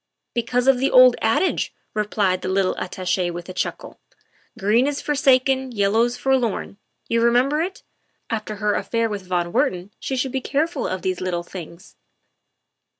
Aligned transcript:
"Because 0.33 0.65
of 0.67 0.79
the 0.79 0.89
old 0.89 1.15
adage," 1.21 1.75
replied 1.93 2.41
the 2.41 2.49
little 2.49 2.75
Attache 2.79 3.29
with 3.29 3.47
a 3.49 3.53
chuckle, 3.53 3.99
"'green 4.59 4.87
is 4.87 4.99
forsaken, 4.99 5.71
yellow's 5.71 6.17
forlorn' 6.17 6.77
you 7.07 7.21
remember 7.21 7.61
it? 7.61 7.83
After 8.27 8.55
her 8.55 8.73
affair 8.73 9.09
with 9.09 9.27
von 9.27 9.53
Wertman 9.53 9.91
she 9.99 10.15
should 10.17 10.31
be 10.31 10.41
careful 10.41 10.87
about 10.87 11.03
those 11.03 11.21
little 11.21 11.43
things." 11.43 11.97